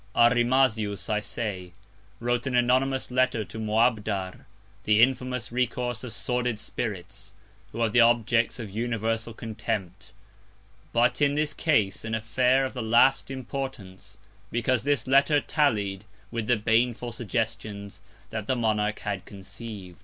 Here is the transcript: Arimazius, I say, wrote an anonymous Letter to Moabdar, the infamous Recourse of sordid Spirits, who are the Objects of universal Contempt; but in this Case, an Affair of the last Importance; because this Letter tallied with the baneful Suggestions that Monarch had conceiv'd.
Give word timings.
Arimazius, 0.15 1.11
I 1.11 1.19
say, 1.19 1.73
wrote 2.19 2.47
an 2.47 2.55
anonymous 2.55 3.11
Letter 3.11 3.45
to 3.45 3.59
Moabdar, 3.59 4.47
the 4.83 4.99
infamous 4.99 5.51
Recourse 5.51 6.03
of 6.03 6.11
sordid 6.11 6.57
Spirits, 6.59 7.33
who 7.71 7.81
are 7.81 7.89
the 7.91 8.01
Objects 8.01 8.57
of 8.57 8.71
universal 8.71 9.31
Contempt; 9.31 10.11
but 10.91 11.21
in 11.21 11.35
this 11.35 11.53
Case, 11.53 12.03
an 12.03 12.15
Affair 12.15 12.65
of 12.65 12.73
the 12.73 12.81
last 12.81 13.29
Importance; 13.29 14.17
because 14.49 14.81
this 14.81 15.05
Letter 15.05 15.39
tallied 15.39 16.05
with 16.31 16.47
the 16.47 16.57
baneful 16.57 17.11
Suggestions 17.11 18.01
that 18.31 18.47
Monarch 18.57 19.01
had 19.01 19.23
conceiv'd. 19.27 19.99